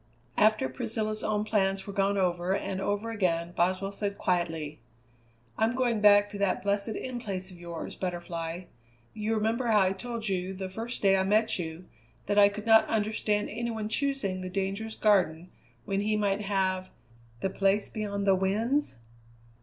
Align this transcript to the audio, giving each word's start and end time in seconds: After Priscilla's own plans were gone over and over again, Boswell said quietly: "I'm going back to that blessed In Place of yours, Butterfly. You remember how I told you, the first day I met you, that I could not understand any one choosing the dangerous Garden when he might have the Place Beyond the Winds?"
After 0.35 0.67
Priscilla's 0.67 1.23
own 1.23 1.43
plans 1.43 1.85
were 1.85 1.93
gone 1.93 2.17
over 2.17 2.55
and 2.55 2.81
over 2.81 3.11
again, 3.11 3.53
Boswell 3.55 3.91
said 3.91 4.17
quietly: 4.17 4.79
"I'm 5.59 5.75
going 5.75 6.01
back 6.01 6.31
to 6.31 6.39
that 6.39 6.63
blessed 6.63 6.95
In 6.95 7.19
Place 7.19 7.51
of 7.51 7.59
yours, 7.59 7.95
Butterfly. 7.95 8.63
You 9.13 9.35
remember 9.35 9.67
how 9.67 9.79
I 9.81 9.91
told 9.93 10.27
you, 10.27 10.55
the 10.55 10.69
first 10.69 11.03
day 11.03 11.17
I 11.17 11.23
met 11.23 11.59
you, 11.59 11.85
that 12.25 12.39
I 12.39 12.49
could 12.49 12.65
not 12.65 12.87
understand 12.87 13.49
any 13.51 13.69
one 13.69 13.89
choosing 13.89 14.41
the 14.41 14.49
dangerous 14.49 14.95
Garden 14.95 15.51
when 15.85 16.01
he 16.01 16.17
might 16.17 16.41
have 16.41 16.89
the 17.41 17.51
Place 17.51 17.91
Beyond 17.91 18.25
the 18.25 18.33
Winds?" 18.33 18.97